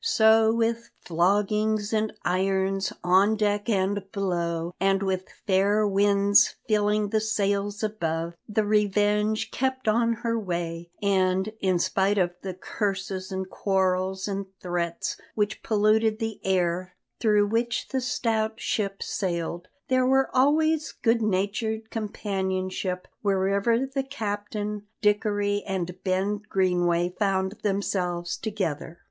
[0.03, 7.21] So with floggings and irons, on deck and below, and with fair winds filling the
[7.21, 13.47] sails above, the Revenge kept on her way; and, in spite of the curses and
[13.47, 20.25] quarrels and threats which polluted the air through which the stout ship sailed, there was
[20.33, 28.99] always good natured companionship wherever the captain, Dickory, and Ben Greenway found themselves together.